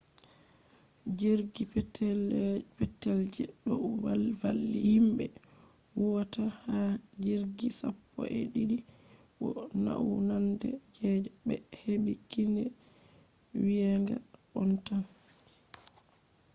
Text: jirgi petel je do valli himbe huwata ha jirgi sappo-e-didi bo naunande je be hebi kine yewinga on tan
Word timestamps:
jirgi 1.17 1.63
petel 2.77 3.21
je 3.35 3.43
do 3.63 3.73
valli 4.41 4.79
himbe 4.91 5.25
huwata 5.93 6.43
ha 6.63 6.79
jirgi 7.23 7.67
sappo-e-didi 7.79 8.77
bo 9.39 9.49
naunande 9.83 10.69
je 10.97 11.09
be 11.45 11.55
hebi 11.81 12.13
kine 12.31 12.63
yewinga 13.63 14.17
on 14.59 14.69
tan 14.85 15.03